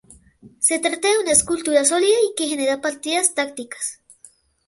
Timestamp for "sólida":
1.85-2.15